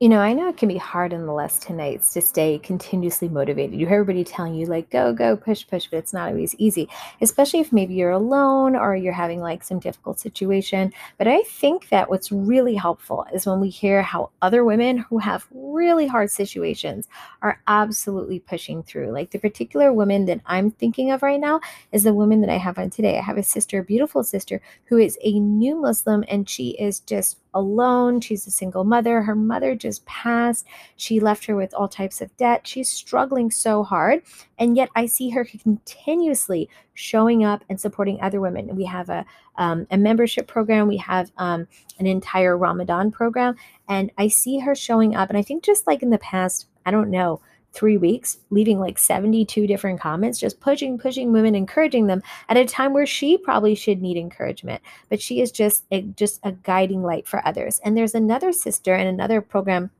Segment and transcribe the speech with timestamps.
[0.00, 2.58] You know, I know it can be hard in the last 10 nights to stay
[2.58, 3.78] continuously motivated.
[3.78, 6.88] You hear everybody telling you, like, go, go, push, push, but it's not always easy,
[7.20, 10.92] especially if maybe you're alone or you're having like some difficult situation.
[11.16, 15.18] But I think that what's really helpful is when we hear how other women who
[15.18, 17.06] have really hard situations
[17.40, 19.12] are absolutely pushing through.
[19.12, 21.60] Like the particular woman that I'm thinking of right now
[21.92, 23.16] is the woman that I have on today.
[23.16, 26.98] I have a sister, a beautiful sister, who is a new Muslim and she is
[26.98, 28.20] just alone.
[28.20, 29.22] She's a single mother.
[29.22, 30.66] Her mother just passed.
[30.96, 32.66] She left her with all types of debt.
[32.66, 34.22] She's struggling so hard.
[34.58, 38.76] And yet I see her continuously showing up and supporting other women.
[38.76, 39.24] We have a,
[39.56, 41.66] um, a membership program, we have um,
[41.98, 43.56] an entire Ramadan program.
[43.88, 45.28] And I see her showing up.
[45.28, 47.40] And I think just like in the past, I don't know,
[47.74, 52.64] three weeks, leaving like 72 different comments, just pushing, pushing women, encouraging them at a
[52.64, 54.80] time where she probably should need encouragement.
[55.10, 57.80] But she is just a, just a guiding light for others.
[57.84, 59.90] And there's another sister in another program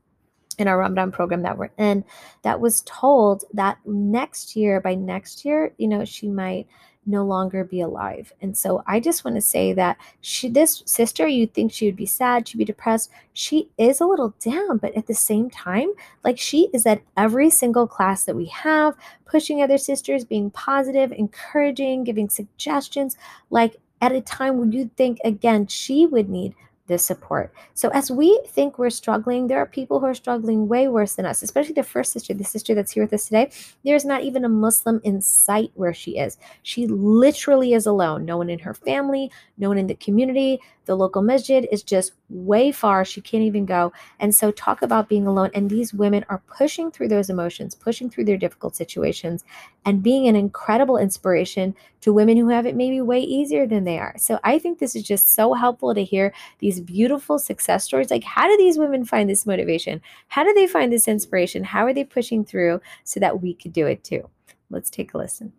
[0.57, 2.05] in our Ramadan program that we're in
[2.43, 6.67] that was told that next year, by next year, you know, she might
[7.05, 8.33] no longer be alive.
[8.41, 11.95] And so I just want to say that she this sister, you'd think she would
[11.95, 13.11] be sad, she'd be depressed.
[13.33, 15.89] She is a little down, but at the same time,
[16.23, 18.95] like she is at every single class that we have,
[19.25, 23.17] pushing other sisters, being positive, encouraging, giving suggestions,
[23.49, 26.53] like at a time when you'd think again she would need
[26.87, 27.53] this support.
[27.73, 31.25] So as we think we're struggling, there are people who are struggling way worse than
[31.25, 33.51] us, especially the first sister, the sister that's here with us today.
[33.83, 36.37] There's not even a Muslim in sight where she is.
[36.63, 38.25] She literally is alone.
[38.25, 40.59] No one in her family, no one in the community.
[40.85, 43.03] The local masjid is just way far.
[43.05, 43.91] She can't even go.
[44.19, 45.51] And so talk about being alone.
[45.53, 49.43] And these women are pushing through those emotions, pushing through their difficult situations,
[49.85, 53.97] and being an incredible inspiration to women who have it maybe way easier than they
[53.97, 54.15] are.
[54.17, 58.11] So I think this is just so helpful to hear these beautiful success stories.
[58.11, 60.01] Like, how do these women find this motivation?
[60.27, 61.63] How do they find this inspiration?
[61.63, 64.29] How are they pushing through so that we could do it too?
[64.69, 65.53] Let's take a listen.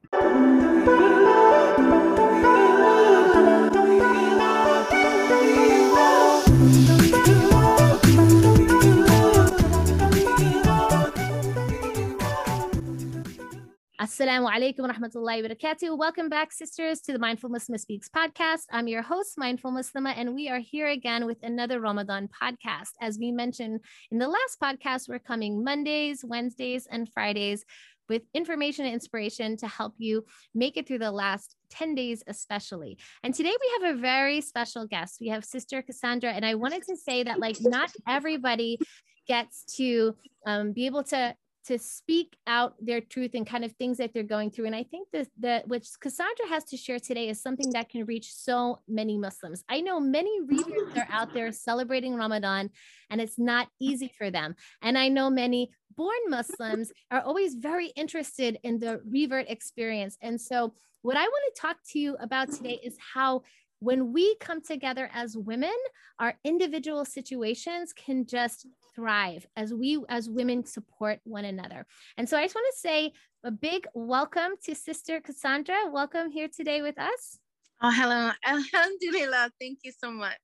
[13.98, 15.96] Assalamu alaikum wa rahmatullahi wa barakatuh.
[15.96, 18.64] Welcome back, sisters, to the Mindful Muslimah Speaks podcast.
[18.70, 22.90] I'm your host, Mindful Muslimah, and we are here again with another Ramadan podcast.
[23.00, 23.80] As we mentioned
[24.10, 27.64] in the last podcast, we're coming Mondays, Wednesdays, and Fridays
[28.06, 32.98] with information and inspiration to help you make it through the last 10 days, especially.
[33.22, 35.22] And today we have a very special guest.
[35.22, 36.32] We have Sister Cassandra.
[36.32, 38.78] And I wanted to say that, like, not everybody
[39.26, 40.14] gets to
[40.46, 41.34] um, be able to
[41.66, 44.66] to speak out their truth and kind of things that they're going through.
[44.66, 48.04] And I think that that which Cassandra has to share today is something that can
[48.04, 49.64] reach so many Muslims.
[49.68, 52.70] I know many reverts are out there celebrating Ramadan
[53.10, 54.54] and it's not easy for them.
[54.82, 60.16] And I know many born Muslims are always very interested in the revert experience.
[60.22, 63.42] And so what I want to talk to you about today is how
[63.80, 65.74] when we come together as women,
[66.18, 71.86] our individual situations can just thrive as we as women support one another.
[72.16, 73.12] And so I just want to say
[73.44, 75.76] a big welcome to Sister Cassandra.
[75.90, 77.38] Welcome here today with us.
[77.82, 78.30] Oh, hello.
[78.46, 79.50] Alhamdulillah.
[79.60, 80.40] Thank you so much.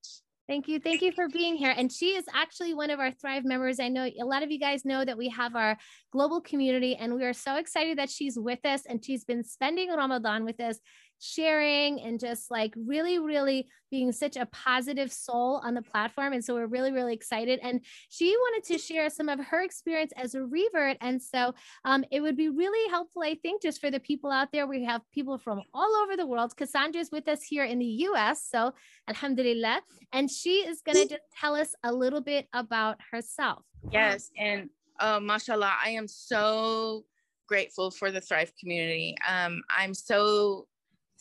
[0.48, 0.80] Thank you.
[0.80, 1.72] Thank you for being here.
[1.74, 3.80] And she is actually one of our Thrive members.
[3.80, 5.78] I know a lot of you guys know that we have our
[6.12, 9.90] global community, and we are so excited that she's with us and she's been spending
[9.90, 10.78] Ramadan with us
[11.22, 16.32] sharing and just like really, really being such a positive soul on the platform.
[16.32, 17.60] And so we're really, really excited.
[17.62, 20.96] And she wanted to share some of her experience as a revert.
[21.00, 24.48] And so um, it would be really helpful, I think, just for the people out
[24.52, 24.66] there.
[24.66, 26.56] We have people from all over the world.
[26.56, 28.44] Cassandra's with us here in the US.
[28.50, 28.72] So
[29.08, 29.82] Alhamdulillah.
[30.12, 33.62] And she is going to just tell us a little bit about herself.
[33.92, 34.30] Yes.
[34.36, 37.04] And uh, mashallah, I am so
[37.46, 39.14] grateful for the Thrive community.
[39.28, 40.66] Um, I'm so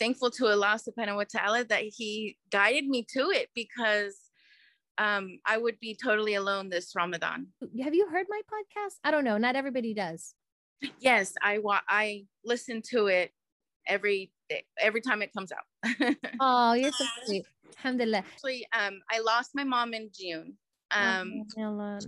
[0.02, 4.18] thankful to Allah subhanahu wa ta'ala that He guided me to it because
[4.98, 7.48] um, I would be totally alone this Ramadan.
[7.84, 8.96] Have you heard my podcast?
[9.04, 9.38] I don't know.
[9.38, 10.34] Not everybody does.
[11.00, 13.32] Yes, I wa- I listen to it
[13.88, 16.16] every day, every time it comes out.
[16.40, 17.46] oh, you're so sweet.
[17.78, 18.18] Alhamdulillah.
[18.18, 20.58] Actually, um, I lost my mom in June.
[20.92, 21.46] Um,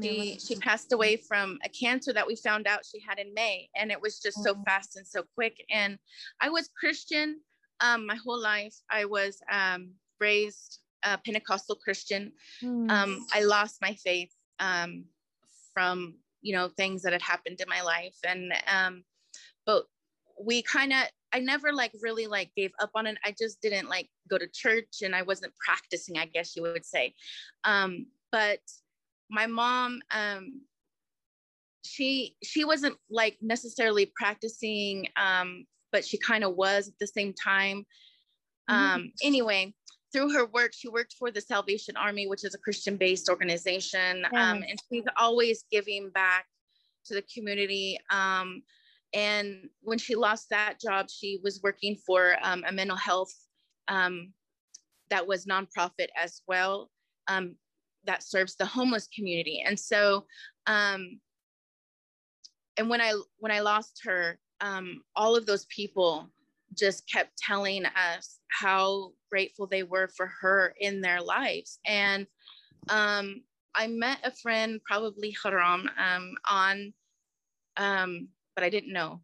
[0.01, 3.69] she she passed away from a cancer that we found out she had in May,
[3.75, 5.63] and it was just so fast and so quick.
[5.71, 5.97] And
[6.41, 7.39] I was Christian,
[7.83, 12.31] um, my whole life, I was um, raised a Pentecostal Christian.
[12.63, 12.89] Mm.
[12.89, 15.03] Um, I lost my faith um,
[15.73, 19.03] from you know things that had happened in my life, and um,
[19.65, 19.83] but
[20.41, 21.03] we kind of
[21.33, 23.17] I never like really like gave up on it.
[23.25, 26.17] I just didn't like go to church, and I wasn't practicing.
[26.17, 27.13] I guess you would say,
[27.65, 28.59] um, but
[29.29, 30.61] my mom um
[31.83, 37.33] she she wasn't like necessarily practicing um but she kind of was at the same
[37.33, 37.85] time.
[38.69, 38.95] Mm-hmm.
[38.95, 39.73] um anyway
[40.13, 44.25] through her work she worked for the salvation army which is a christian based organization
[44.33, 46.45] um and she's always giving back
[47.05, 48.63] to the community um
[49.13, 53.33] and when she lost that job she was working for um, a mental health
[53.89, 54.31] um,
[55.09, 56.89] that was nonprofit as well
[57.27, 57.55] um,
[58.05, 59.63] that serves the homeless community.
[59.65, 60.25] And so
[60.67, 61.19] um,
[62.77, 66.29] and when i when i lost her um, all of those people
[66.75, 72.25] just kept telling us how grateful they were for her in their lives and
[72.89, 73.41] um,
[73.75, 76.93] i met a friend probably haram um, on
[77.77, 79.21] um, but i didn't know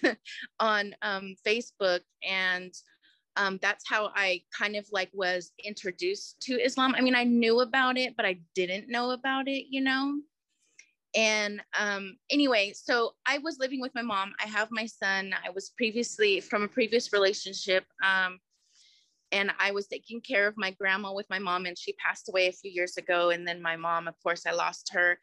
[0.60, 2.72] on um, facebook and
[3.36, 6.96] um, that's how I kind of like was introduced to Islam.
[6.96, 10.18] I mean, I knew about it, but I didn't know about it, you know?
[11.14, 14.32] And um, anyway, so I was living with my mom.
[14.44, 15.34] I have my son.
[15.44, 17.84] I was previously from a previous relationship.
[18.04, 18.38] Um,
[19.32, 22.48] and I was taking care of my grandma with my mom, and she passed away
[22.48, 23.30] a few years ago.
[23.30, 25.18] And then my mom, of course, I lost her.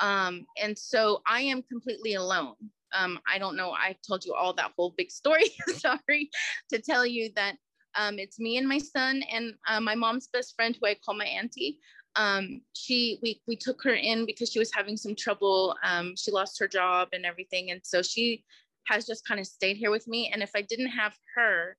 [0.00, 2.54] Um, and so I am completely alone
[2.94, 5.44] um, I don't know, I told you all that whole big story.
[5.76, 6.30] Sorry
[6.70, 7.56] to tell you that
[7.94, 11.14] um, it's me and my son and uh, my mom's best friend, who I call
[11.14, 11.78] my auntie.
[12.14, 15.76] Um, she we we took her in because she was having some trouble.
[15.82, 18.44] Um, she lost her job and everything, and so she
[18.86, 20.30] has just kind of stayed here with me.
[20.32, 21.76] And if I didn't have her,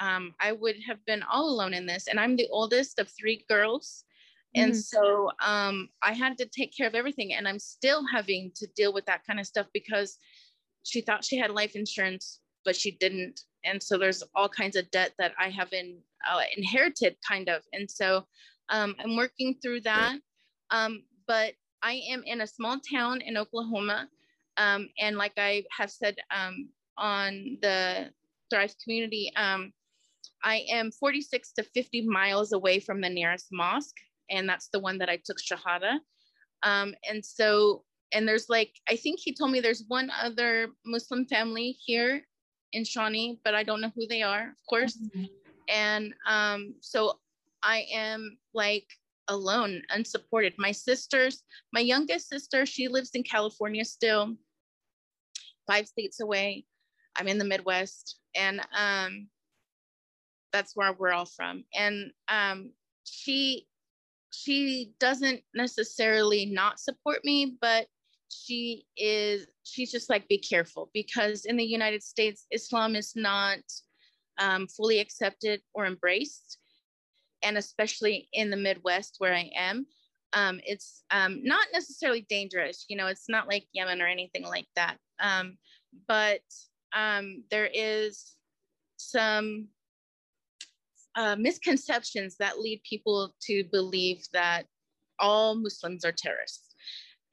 [0.00, 2.06] um, I would have been all alone in this.
[2.08, 4.04] And I'm the oldest of three girls.
[4.54, 4.78] And mm-hmm.
[4.78, 7.34] so um, I had to take care of everything.
[7.34, 10.18] And I'm still having to deal with that kind of stuff because
[10.82, 13.40] she thought she had life insurance, but she didn't.
[13.64, 15.98] And so there's all kinds of debt that I have in,
[16.30, 17.62] uh, inherited, kind of.
[17.72, 18.26] And so
[18.70, 20.16] um, I'm working through that.
[20.70, 24.08] Um, but I am in a small town in Oklahoma.
[24.56, 28.10] Um, and like I have said um, on the
[28.50, 29.72] Thrive community, um,
[30.42, 33.96] I am 46 to 50 miles away from the nearest mosque.
[34.30, 35.98] And that's the one that I took Shahada.
[36.62, 37.84] Um, and so
[38.14, 42.22] and there's like i think he told me there's one other muslim family here
[42.72, 45.24] in shawnee but i don't know who they are of course mm-hmm.
[45.68, 47.18] and um so
[47.64, 48.86] i am like
[49.28, 50.52] alone unsupported.
[50.58, 54.36] My sisters my youngest sister she lives in california still
[55.66, 56.66] five states away.
[57.16, 59.28] I'm in the midwest and um
[60.52, 61.64] that's where we're all from.
[61.74, 62.72] And um
[63.04, 63.66] she
[64.30, 67.86] she doesn't necessarily not support me but
[68.28, 73.58] she is she's just like be careful because in the united states islam is not
[74.38, 76.58] um, fully accepted or embraced
[77.44, 79.86] and especially in the midwest where i am
[80.36, 84.66] um, it's um, not necessarily dangerous you know it's not like yemen or anything like
[84.74, 85.56] that um,
[86.08, 86.40] but
[86.92, 88.32] um, there is
[88.96, 89.68] some
[91.14, 94.64] uh, misconceptions that lead people to believe that
[95.20, 96.74] all muslims are terrorists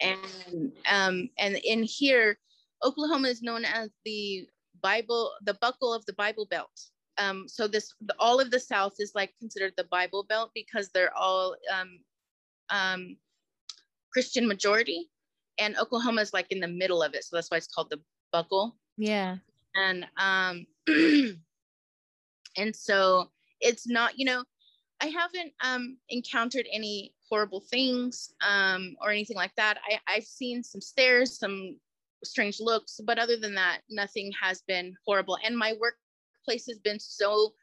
[0.02, 2.38] and um, and in here,
[2.84, 4.48] Oklahoma is known as the
[4.81, 6.72] Bible, the buckle of the Bible Belt.
[7.18, 10.90] Um, so this the, all of the South is like considered the Bible Belt because
[10.90, 12.00] they're all um,
[12.69, 13.18] um,
[14.12, 15.10] Christian majority,
[15.60, 18.00] and Oklahoma is like in the middle of it, so that's why it's called the
[18.32, 18.75] buckle.
[18.98, 19.38] Yeah.
[19.75, 20.65] And um,
[22.58, 24.44] and so it's not, you know,
[25.01, 29.77] I haven't um encountered any horrible things um, or anything like that.
[29.89, 31.77] I, I've seen some stares, some
[32.24, 35.38] strange looks, but other than that, nothing has been horrible.
[35.44, 35.74] And my
[36.51, 37.53] workplace has been so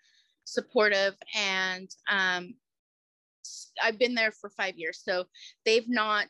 [0.44, 2.54] supportive and um,
[3.82, 5.00] I've been there for five years.
[5.04, 5.24] So
[5.64, 6.26] they've not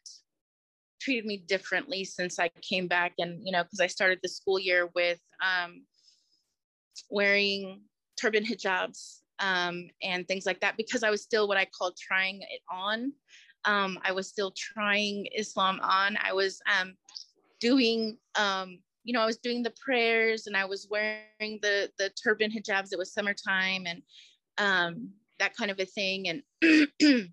[1.00, 3.12] treated me differently since I came back.
[3.18, 5.84] And, you know, because I started the school year with um,
[7.10, 7.80] wearing
[8.20, 12.40] turban hijabs um, and things like that because I was still what I call trying
[12.42, 13.12] it on.
[13.64, 16.16] Um, I was still trying Islam on.
[16.22, 16.94] I was um,
[17.60, 22.10] doing, um, you know, I was doing the prayers and I was wearing the the
[22.22, 22.92] turban hijabs.
[22.92, 24.02] It was summertime and
[24.58, 26.28] um, that kind of a thing.
[26.28, 26.42] And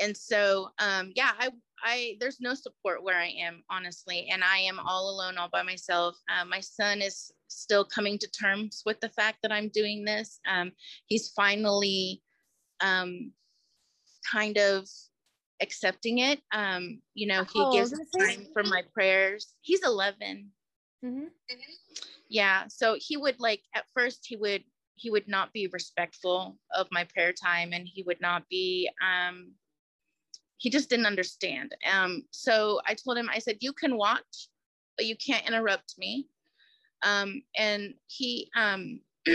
[0.00, 1.50] and so um, yeah, I
[1.82, 5.62] I there's no support where I am honestly, and I am all alone, all by
[5.62, 6.16] myself.
[6.28, 10.40] Uh, my son is still coming to terms with the fact that I'm doing this.
[10.48, 10.72] Um,
[11.06, 12.22] he's finally
[12.80, 13.32] um,
[14.30, 14.88] kind of
[15.60, 16.40] accepting it.
[16.52, 19.54] Um, you know, he oh, gives time for my prayers.
[19.60, 20.50] He's 11.
[21.04, 21.24] Mm-hmm.
[22.28, 24.64] Yeah, so he would like at first he would
[24.96, 29.52] he would not be respectful of my prayer time, and he would not be um
[30.58, 31.74] he just didn't understand.
[31.90, 34.48] Um, so I told him, I said, you can watch,
[34.96, 36.26] but you can't interrupt me.
[37.04, 39.00] Um, and he um,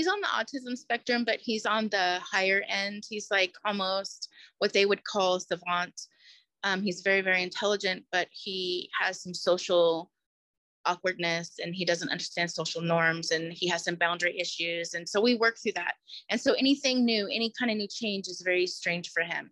[0.00, 3.02] he's on the autism spectrum, but he's on the higher end.
[3.06, 5.92] He's like almost what they would call savant.
[6.64, 10.10] Um, he's very, very intelligent, but he has some social
[10.86, 14.94] awkwardness and he doesn't understand social norms and he has some boundary issues.
[14.94, 15.96] And so we work through that.
[16.30, 19.50] And so anything new, any kind of new change is very strange for him.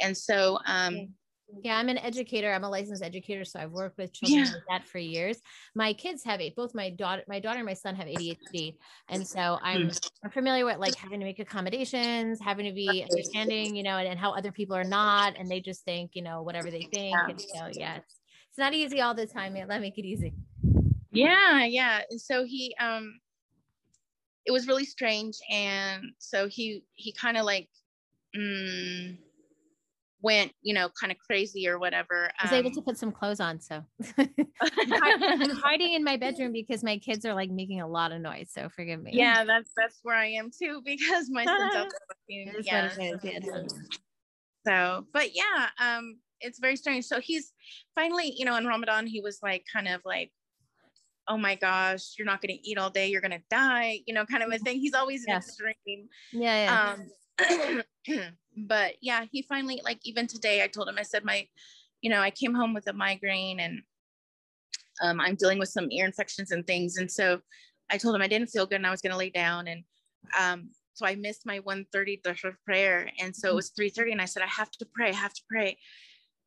[0.00, 1.14] And so, um,
[1.62, 2.52] yeah, I'm an educator.
[2.52, 4.52] I'm a licensed educator, so I've worked with children yeah.
[4.52, 5.40] like that for years.
[5.74, 6.54] My kids have it.
[6.54, 8.74] Both my daughter, my daughter and my son have ADHD,
[9.08, 9.90] and so I'm.
[10.24, 14.08] I'm familiar with like having to make accommodations, having to be understanding, you know, and,
[14.08, 17.16] and how other people are not, and they just think, you know, whatever they think.
[17.16, 17.28] Yeah.
[17.28, 18.16] And so, yeah, it's,
[18.50, 19.54] it's not easy all the time.
[19.54, 19.68] Man.
[19.68, 20.34] Let me make it easy.
[21.12, 22.00] Yeah, yeah.
[22.10, 23.20] And so he, um,
[24.44, 27.68] it was really strange, and so he he kind of like.
[28.36, 29.16] Mm,
[30.20, 32.30] went, you know, kind of crazy or whatever.
[32.40, 33.60] I was um, able to put some clothes on.
[33.60, 33.84] So
[34.18, 38.50] I'm hiding in my bedroom because my kids are like making a lot of noise.
[38.52, 39.12] So forgive me.
[39.14, 41.92] Yeah, that's that's where I am too because my son's
[42.60, 42.90] Yeah.
[44.66, 47.04] So, but yeah, um, it's very strange.
[47.06, 47.52] So he's
[47.94, 50.30] finally, you know, in Ramadan, he was like kind of like,
[51.28, 54.14] oh my gosh, you're not going to eat all day, you're going to die, you
[54.14, 54.78] know, kind of a thing.
[54.78, 55.46] He's always yes.
[55.48, 56.08] extreme.
[56.32, 56.96] Yeah.
[57.38, 57.76] yeah.
[57.76, 57.82] Um,
[58.66, 61.46] but yeah, he finally like even today I told him I said my,
[62.00, 63.82] you know, I came home with a migraine and
[65.02, 67.40] um, I'm dealing with some ear infections and things, and so
[67.90, 69.84] I told him I didn't feel good and I was going to lay down and
[70.38, 72.20] um, so I missed my 1:30
[72.64, 73.08] prayer.
[73.20, 75.42] And so it was 3:30 and I said I have to pray, I have to
[75.48, 75.78] pray,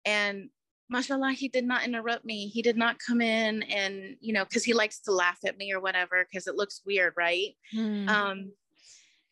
[0.06, 0.50] and
[0.90, 2.48] mashallah he did not interrupt me.
[2.48, 5.72] He did not come in and you know because he likes to laugh at me
[5.72, 7.56] or whatever because it looks weird right?
[7.74, 8.10] Mm.
[8.10, 8.52] um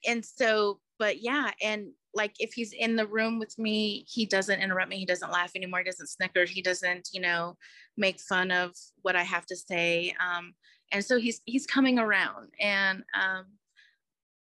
[0.08, 4.62] and so but yeah and like if he's in the room with me he doesn't
[4.62, 7.58] interrupt me he doesn't laugh anymore he doesn't snicker he doesn't you know
[7.98, 10.54] make fun of what i have to say um,
[10.92, 13.46] and so he's he's coming around and um,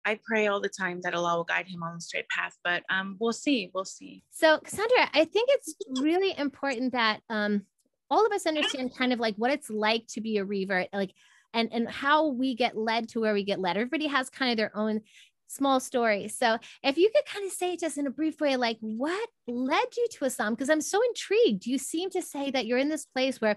[0.04, 2.82] i pray all the time that allah will guide him on the straight path but
[2.90, 4.22] um, we'll see we'll see.
[4.30, 7.62] So cassandra i think it's really important that um,
[8.10, 11.12] all of us understand kind of like what it's like to be a revert like
[11.54, 13.76] and and how we get led to where we get led.
[13.76, 15.00] Everybody has kind of their own
[15.48, 16.28] small story.
[16.28, 19.96] So if you could kind of say just in a brief way, like what led
[19.96, 20.54] you to Islam?
[20.54, 21.66] Because I'm so intrigued.
[21.66, 23.56] You seem to say that you're in this place where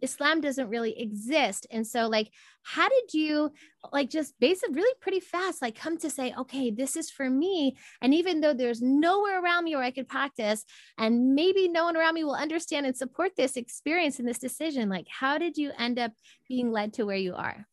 [0.00, 1.66] Islam doesn't really exist.
[1.70, 2.30] And so, like,
[2.62, 3.52] how did you,
[3.92, 7.76] like, just basic, really pretty fast, like, come to say, okay, this is for me.
[8.00, 10.64] And even though there's nowhere around me where I could practice,
[10.98, 14.88] and maybe no one around me will understand and support this experience and this decision,
[14.88, 16.12] like, how did you end up
[16.48, 17.66] being led to where you are?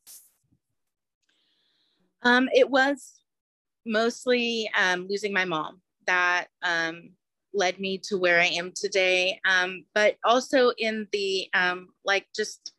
[2.22, 3.23] Um, it was
[3.86, 7.12] mostly um, losing my mom that um,
[7.54, 9.40] led me to where I am today.
[9.50, 12.74] Um, but also in the um, like just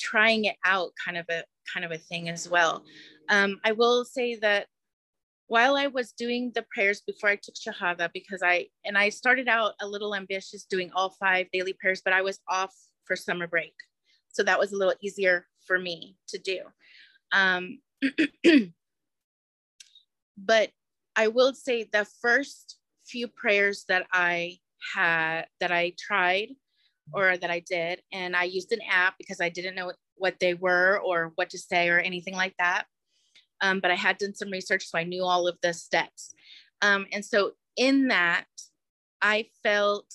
[0.00, 2.84] trying it out kind of a kind of a thing as well.
[3.28, 4.66] Um, I will say that
[5.46, 9.48] while I was doing the prayers before I took Shahada, because I and I started
[9.48, 13.46] out a little ambitious doing all five daily prayers, but I was off for summer
[13.46, 13.74] break.
[14.32, 16.60] So that was a little easier for me to do.
[20.36, 20.70] But
[21.16, 24.58] I will say the first few prayers that I
[24.94, 26.48] had that I tried
[27.12, 30.54] or that I did, and I used an app because I didn't know what they
[30.54, 32.84] were or what to say or anything like that.
[33.60, 36.34] Um, but I had done some research, so I knew all of the steps.
[36.80, 38.46] Um, and so in that,
[39.20, 40.12] I felt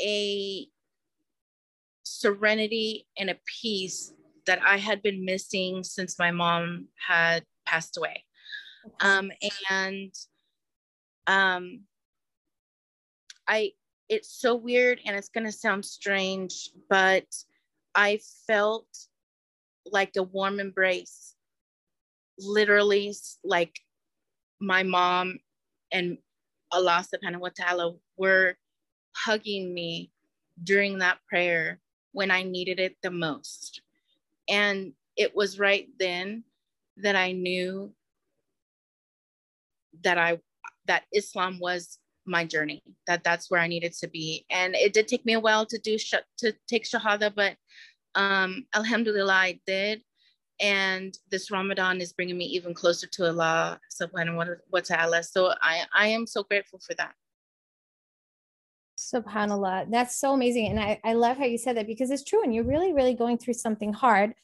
[0.00, 0.66] a
[2.02, 4.12] serenity and a peace
[4.46, 8.24] that I had been missing since my mom had passed away.
[9.00, 9.30] Um,
[9.70, 10.12] and
[11.26, 11.80] um,
[13.46, 13.72] I,
[14.08, 17.26] it's so weird and it's going to sound strange, but
[17.94, 18.86] I felt
[19.86, 21.34] like a warm embrace,
[22.38, 23.80] literally like
[24.60, 25.38] my mom
[25.92, 26.18] and
[26.72, 28.56] Allah subhanahu wa ta'ala were
[29.16, 30.10] hugging me
[30.62, 31.80] during that prayer
[32.12, 33.82] when I needed it the most.
[34.48, 36.44] And it was right then
[36.98, 37.92] that I knew
[40.02, 40.38] that I
[40.86, 42.82] that Islam was my journey.
[43.06, 45.78] That that's where I needed to be, and it did take me a while to
[45.78, 47.56] do sh- to take shahada, but
[48.14, 50.02] um, Alhamdulillah, I did.
[50.60, 55.22] And this Ramadan is bringing me even closer to Allah subhanahu wa ta'ala.
[55.22, 57.14] So I, I am so grateful for that.
[58.98, 59.90] Subhanallah.
[59.90, 60.66] That's so amazing.
[60.66, 62.42] And I, I love how you said that because it's true.
[62.42, 64.34] And you're really, really going through something hard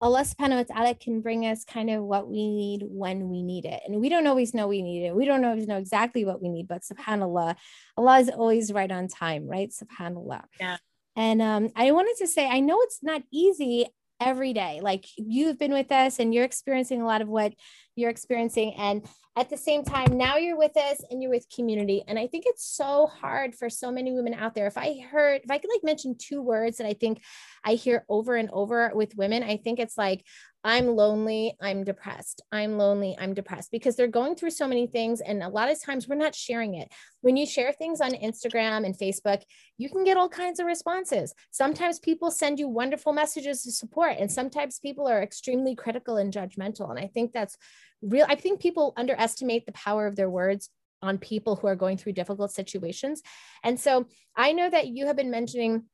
[0.00, 3.66] Allah subhanahu wa ta'ala can bring us kind of what we need when we need
[3.66, 3.82] it.
[3.86, 5.14] And we don't always know we need it.
[5.14, 7.56] We don't always know exactly what we need, but subhanAllah,
[7.98, 9.70] Allah is always right on time, right?
[9.70, 10.44] SubhanAllah.
[10.58, 10.78] Yeah.
[11.16, 13.88] And um, I wanted to say, I know it's not easy
[14.20, 14.80] every day.
[14.82, 17.54] Like you've been with us and you're experiencing a lot of what
[17.96, 18.74] you're experiencing.
[18.74, 22.02] And at the same time, now you're with us and you're with community.
[22.06, 24.66] And I think it's so hard for so many women out there.
[24.66, 27.22] If I heard, if I could like mention two words that I think
[27.64, 30.24] I hear over and over with women, I think it's like
[30.62, 32.42] I'm lonely, I'm depressed.
[32.52, 35.20] I'm lonely, I'm depressed because they're going through so many things.
[35.22, 36.92] And a lot of times we're not sharing it.
[37.22, 39.42] When you share things on Instagram and Facebook,
[39.78, 41.32] you can get all kinds of responses.
[41.50, 46.32] Sometimes people send you wonderful messages of support, and sometimes people are extremely critical and
[46.32, 46.90] judgmental.
[46.90, 47.56] And I think that's
[48.02, 48.26] real.
[48.28, 50.68] I think people underestimate the power of their words
[51.02, 53.22] on people who are going through difficult situations.
[53.64, 55.84] And so I know that you have been mentioning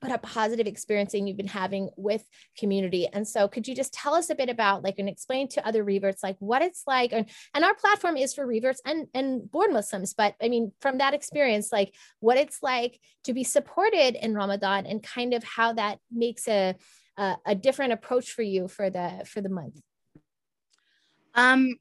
[0.00, 2.24] what a positive experiencing you've been having with
[2.58, 3.08] community.
[3.12, 5.82] And so could you just tell us a bit about like and explain to other
[5.82, 9.72] reverts like what it's like and, and our platform is for reverts and and born
[9.72, 14.34] Muslims, but I mean from that experience like what it's like to be supported in
[14.34, 16.74] Ramadan and kind of how that makes a
[17.16, 19.80] a, a different approach for you for the for the month.
[21.34, 21.76] Um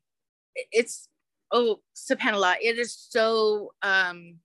[0.72, 1.10] it's
[1.52, 4.36] oh subhanallah it is so um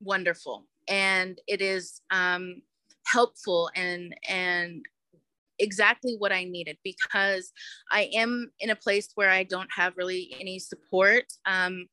[0.00, 2.62] wonderful and it is um,
[3.06, 4.84] helpful and and
[5.58, 7.50] exactly what I needed because
[7.90, 11.86] I am in a place where I don't have really any support um,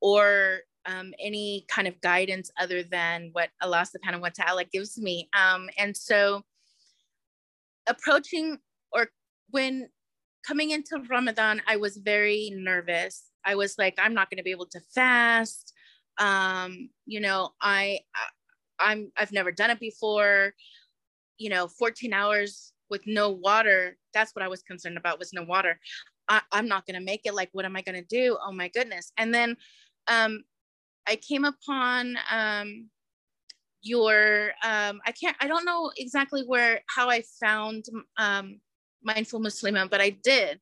[0.00, 5.28] or um, any kind of guidance other than what Allah subhanahu wa ta'ala gives me.
[5.34, 6.42] Um, and so
[7.88, 8.58] approaching
[8.92, 9.08] or
[9.50, 9.88] when
[10.46, 13.24] coming into Ramadan, I was very nervous.
[13.44, 15.72] I was like, I'm not going to be able to fast
[16.18, 17.98] um you know i
[18.78, 20.54] i'm i've never done it before.
[21.38, 25.42] You know 14 hours with no water that's what i was concerned about was no
[25.44, 25.78] water.
[26.28, 27.34] I, i'm not to make it.
[27.34, 28.36] Like what am i to do?
[28.44, 29.12] Oh my goodness.
[29.16, 29.56] And then
[30.08, 30.44] um
[31.06, 32.88] i came upon um
[33.82, 37.84] your um i can't i don't know exactly where how i found
[38.16, 38.60] um
[39.02, 40.60] Mindful Muslimah but i did.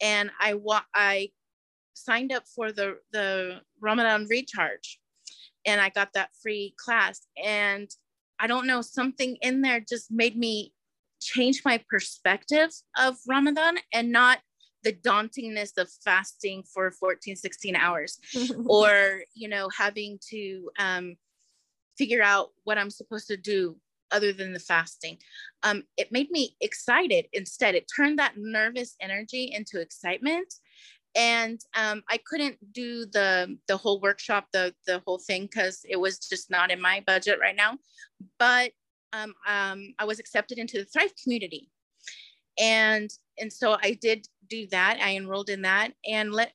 [0.00, 1.30] And i wa- i
[1.98, 4.98] signed up for the the Ramadan recharge.
[5.66, 7.26] And I got that free class.
[7.42, 7.90] And
[8.38, 10.72] I don't know something in there just made me
[11.20, 14.38] change my perspective of Ramadan and not
[14.84, 18.20] the dauntingness of fasting for 14 16 hours
[18.66, 21.16] or you know having to um,
[21.98, 23.76] figure out what i'm supposed to do
[24.10, 25.18] other than the fasting.
[25.62, 27.74] Um, it made me excited instead.
[27.74, 30.52] It turned that nervous energy into excitement
[31.14, 35.96] and um, I couldn't do the the whole workshop, the the whole thing, because it
[35.96, 37.78] was just not in my budget right now.
[38.38, 38.72] But
[39.12, 41.70] um, um, I was accepted into the Thrive community,
[42.58, 44.98] and and so I did do that.
[45.02, 46.52] I enrolled in that, and let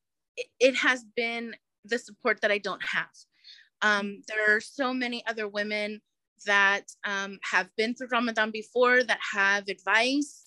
[0.60, 3.10] it has been the support that I don't have.
[3.82, 6.02] Um, there are so many other women
[6.46, 10.43] that um, have been through Ramadan before that have advice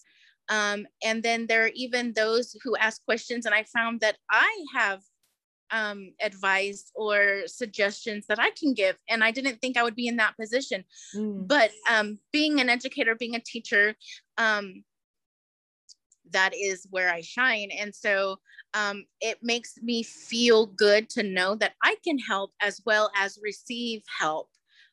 [0.48, 4.64] um, and then there are even those who ask questions, and I found that I
[4.74, 5.02] have
[5.70, 8.96] um, advice or suggestions that I can give.
[9.08, 10.84] And I didn't think I would be in that position.
[11.14, 11.48] Mm.
[11.48, 13.94] But um, being an educator, being a teacher,
[14.38, 14.84] um,
[16.30, 17.70] that is where I shine.
[17.70, 18.38] And so
[18.74, 23.38] um, it makes me feel good to know that I can help as well as
[23.42, 24.48] receive help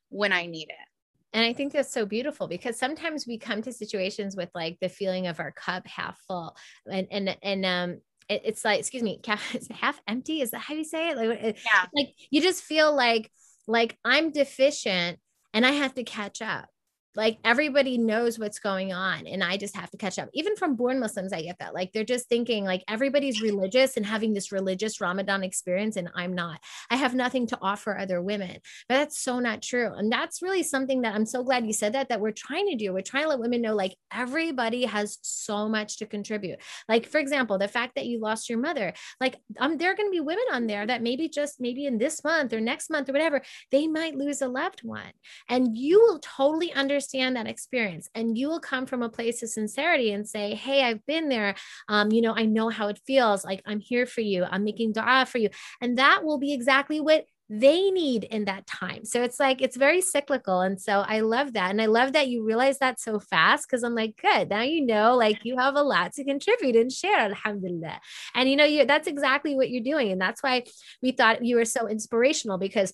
[0.09, 0.87] when I need it.
[1.33, 4.89] And I think that's so beautiful because sometimes we come to situations with like the
[4.89, 6.55] feeling of our cup half full
[6.89, 9.19] and, and, and, um, it's like, excuse me,
[9.71, 10.41] half empty.
[10.41, 11.17] Is that how you say it?
[11.17, 11.85] Like, yeah.
[11.93, 13.29] like you just feel like,
[13.67, 15.19] like I'm deficient
[15.53, 16.69] and I have to catch up
[17.15, 20.29] like everybody knows what's going on and i just have to catch up.
[20.33, 21.73] Even from born muslims i get that.
[21.73, 26.33] Like they're just thinking like everybody's religious and having this religious ramadan experience and i'm
[26.33, 26.59] not.
[26.89, 28.57] I have nothing to offer other women.
[28.87, 29.91] But that's so not true.
[29.93, 32.75] And that's really something that i'm so glad you said that that we're trying to
[32.75, 32.93] do.
[32.93, 36.59] We're trying to let women know like everybody has so much to contribute.
[36.89, 40.07] Like for example the fact that you lost your mother like um, there are going
[40.07, 43.09] to be women on there that maybe just maybe in this month or next month
[43.09, 45.11] or whatever they might lose a loved one.
[45.49, 49.43] And you will totally understand understand that experience and you will come from a place
[49.43, 51.53] of sincerity and say hey i've been there
[51.89, 54.93] um, you know i know how it feels like i'm here for you i'm making
[54.93, 55.49] dua for you
[55.81, 59.03] and that will be exactly what they need in that time.
[59.03, 60.61] So it's like it's very cyclical.
[60.61, 61.69] And so I love that.
[61.69, 64.49] And I love that you realize that so fast because I'm like, good.
[64.49, 67.99] Now you know, like you have a lot to contribute and share, alhamdulillah.
[68.33, 70.11] And you know, you that's exactly what you're doing.
[70.11, 70.63] And that's why
[71.03, 72.93] we thought you were so inspirational because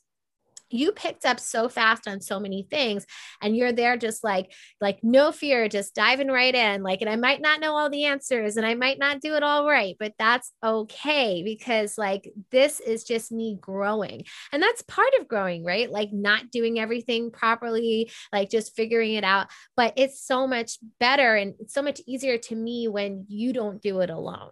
[0.69, 3.05] you picked up so fast on so many things
[3.41, 4.51] and you're there just like
[4.81, 8.05] like no fear just diving right in like and i might not know all the
[8.05, 12.79] answers and i might not do it all right but that's okay because like this
[12.79, 15.91] is just me growing and that's part of growing right?
[15.91, 21.35] Like not doing everything properly like just figuring it out but it's so much better
[21.35, 24.49] and so much easier to me when you don't do it alone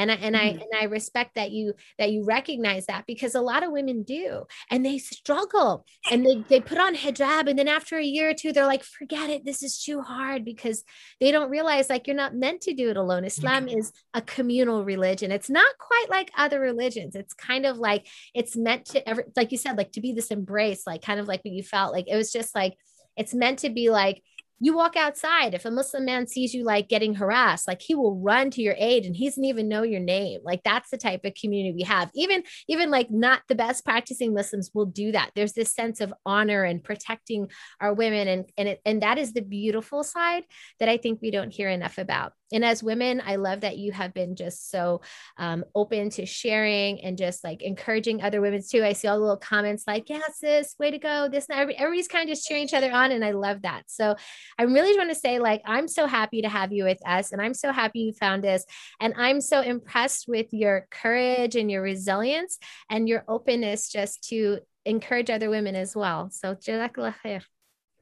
[0.00, 0.44] and I, and mm-hmm.
[0.44, 4.02] I and I respect that you that you recognize that because a lot of women
[4.02, 8.30] do and they struggle and they, they put on hijab and then after a year
[8.30, 10.84] or two they're like forget it this is too hard because
[11.20, 13.24] they don't realize like you're not meant to do it alone.
[13.24, 15.30] Islam is a communal religion.
[15.30, 17.14] It's not quite like other religions.
[17.14, 20.30] It's kind of like it's meant to ever like you said like to be this
[20.30, 22.74] embrace like kind of like what you felt like it was just like
[23.16, 24.22] it's meant to be like
[24.60, 28.16] you walk outside if a muslim man sees you like getting harassed like he will
[28.16, 30.40] run to your aid and he doesn't even know your name.
[30.44, 32.10] Like that's the type of community we have.
[32.14, 35.30] Even even like not the best practicing muslims will do that.
[35.34, 37.48] There's this sense of honor and protecting
[37.80, 40.44] our women and and it, and that is the beautiful side
[40.78, 42.32] that i think we don't hear enough about.
[42.52, 45.02] And as women i love that you have been just so
[45.38, 48.84] um, open to sharing and just like encouraging other women too.
[48.84, 52.08] I see all the little comments like yeah sis way to go this and everybody's
[52.08, 53.84] kind of just cheering each other on and i love that.
[53.86, 54.16] So
[54.58, 57.40] i really want to say like i'm so happy to have you with us and
[57.40, 58.64] i'm so happy you found us
[59.00, 62.58] and i'm so impressed with your courage and your resilience
[62.88, 66.30] and your openness just to encourage other women as well.
[66.30, 67.42] So jazakallah khair.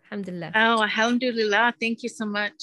[0.04, 0.52] alhamdulillah.
[0.54, 1.74] Oh alhamdulillah.
[1.80, 2.62] Thank you so much.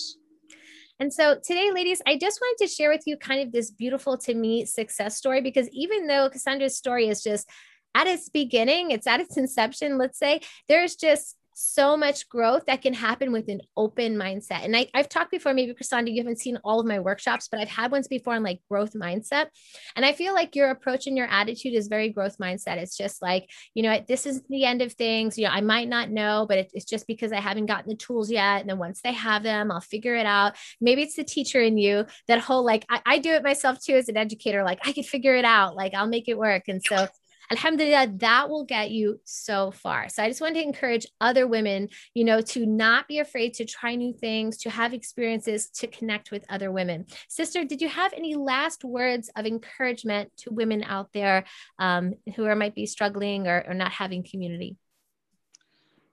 [0.99, 4.17] And so today, ladies, I just wanted to share with you kind of this beautiful
[4.19, 7.49] to me success story because even though Cassandra's story is just
[7.93, 12.81] at its beginning, it's at its inception, let's say, there's just so much growth that
[12.81, 14.65] can happen with an open mindset.
[14.65, 17.61] And I, have talked before, maybe Cassandra, you haven't seen all of my workshops, but
[17.61, 19.47] I've had ones before on like growth mindset.
[19.95, 22.77] And I feel like your approach and your attitude is very growth mindset.
[22.77, 25.37] It's just like, you know, this is the end of things.
[25.37, 28.29] You know, I might not know, but it's just because I haven't gotten the tools
[28.29, 28.59] yet.
[28.59, 30.57] And then once they have them, I'll figure it out.
[30.81, 33.95] Maybe it's the teacher in you, that whole like, I, I do it myself too
[33.95, 36.63] as an educator, like I could figure it out, like I'll make it work.
[36.67, 37.07] And so
[37.51, 40.09] alhamdulillah that will get you so far.
[40.09, 43.65] So i just want to encourage other women you know to not be afraid to
[43.65, 47.05] try new things to have experiences to connect with other women.
[47.29, 51.45] Sister did you have any last words of encouragement to women out there
[51.79, 54.77] um, who are might be struggling or, or not having community?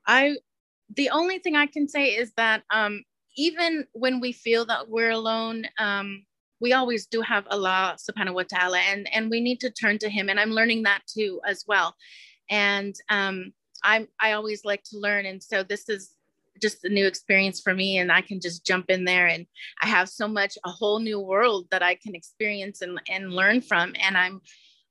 [0.07, 0.37] I
[0.95, 3.03] the only thing i can say is that um,
[3.37, 6.25] even when we feel that we're alone um,
[6.63, 10.09] we always do have Allah subhanahu wa ta'ala and, and we need to turn to
[10.09, 10.31] him.
[10.31, 11.97] And I'm learning that too as well.
[12.49, 15.27] And um, I'm, I always like to learn.
[15.27, 16.15] And so this is
[16.63, 19.45] just a new experience for me and I can just jump in there and
[19.83, 23.61] I have so much, a whole new world that I can experience and, and learn
[23.61, 23.95] from.
[23.99, 24.41] And I'm,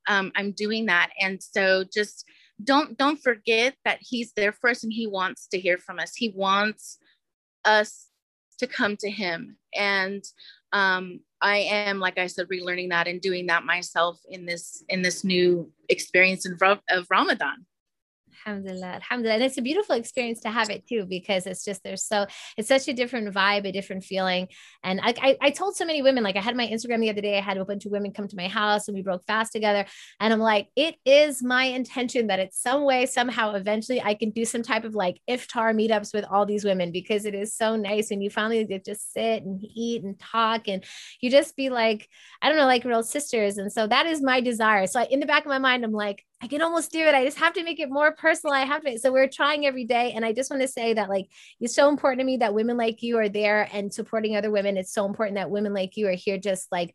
[0.08, 1.10] um, I'm doing that.
[1.18, 2.26] And so just
[2.62, 6.14] don't, don't forget that he's there for us and he wants to hear from us.
[6.14, 6.98] He wants
[7.64, 8.08] us
[8.58, 9.56] to come to him.
[9.74, 10.22] And
[10.72, 15.02] um, I am, like I said, relearning that and doing that myself in this in
[15.02, 17.66] this new experience of, of Ramadan.
[18.44, 19.34] Alhamdulillah, alhamdulillah.
[19.34, 22.26] And it's a beautiful experience to have it too, because it's just there's so
[22.56, 24.48] it's such a different vibe, a different feeling.
[24.82, 27.20] And I, I, I told so many women, like I had my Instagram the other
[27.20, 29.52] day, I had a bunch of women come to my house and we broke fast
[29.52, 29.86] together.
[30.18, 34.30] And I'm like, it is my intention that it's some way, somehow, eventually I can
[34.30, 37.76] do some type of like iftar meetups with all these women because it is so
[37.76, 38.10] nice.
[38.10, 40.84] And you finally get just sit and eat and talk and
[41.20, 42.08] you just be like,
[42.40, 43.58] I don't know, like real sisters.
[43.58, 44.86] And so that is my desire.
[44.86, 47.14] So in the back of my mind, I'm like, I can almost do it.
[47.14, 48.31] I just have to make it more personal.
[48.52, 48.98] I have to.
[48.98, 50.12] So we're trying every day.
[50.12, 51.26] And I just want to say that like
[51.60, 54.76] it's so important to me that women like you are there and supporting other women.
[54.76, 56.94] It's so important that women like you are here just like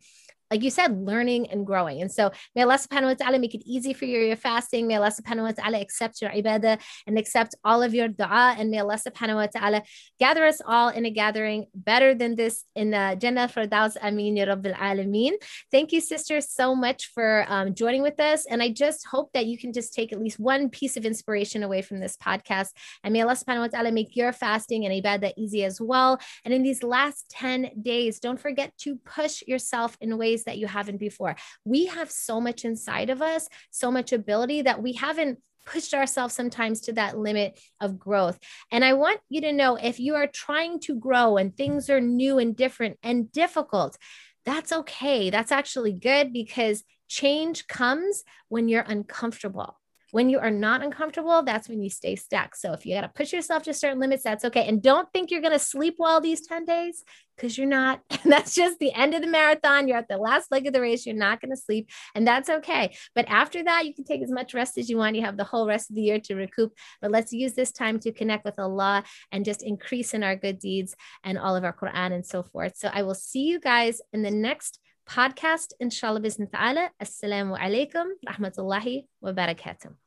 [0.52, 2.02] like you said, learning and growing.
[2.02, 4.88] And so may Allah subhanahu wa ta'ala make it easy for you, your fasting.
[4.88, 8.56] May Allah subhanahu wa ta'ala accept your ibadah and accept all of your dua.
[8.58, 9.84] And may Allah subhanahu wa ta'ala
[10.20, 14.46] gather us all in a gathering better than this in the Jannah Firdaus Ameen Ya
[14.46, 15.34] Rabbil Alameen.
[15.72, 18.46] Thank you, sisters, so much for um, joining with us.
[18.46, 21.64] And I just hope that you can just take at least one piece of inspiration
[21.64, 22.70] away from this podcast.
[23.04, 26.20] And may Allah subhanahu wa ta'ala make your fasting and ibadah easy as well.
[26.46, 30.58] And in these last 10 days, don't forget to push yourself in ways ways that
[30.58, 31.36] you haven't before.
[31.66, 36.34] We have so much inside of us, so much ability that we haven't pushed ourselves
[36.34, 38.40] sometimes to that limit of growth.
[38.72, 42.00] And I want you to know if you are trying to grow and things are
[42.00, 43.98] new and different and difficult,
[44.46, 45.30] that's okay.
[45.30, 49.78] That's actually good because change comes when you're uncomfortable
[50.12, 52.56] when you are not uncomfortable, that's when you stay stuck.
[52.56, 54.68] So if you got to push yourself to certain limits, that's okay.
[54.68, 57.04] And don't think you're going to sleep well these 10 days
[57.36, 58.02] because you're not.
[58.10, 59.88] And that's just the end of the marathon.
[59.88, 61.06] You're at the last leg of the race.
[61.06, 61.90] You're not going to sleep.
[62.16, 62.96] And that's okay.
[63.16, 65.16] But after that, you can take as much rest as you want.
[65.16, 66.74] You have the whole rest of the year to recoup.
[67.02, 70.60] But let's use this time to connect with Allah and just increase in our good
[70.60, 72.78] deeds and all of our Quran and so forth.
[72.78, 79.08] So I will see you guys in the next podcast inshallah bismillah assalamu alaikum rahmatullahi
[79.24, 79.98] wa barakatuh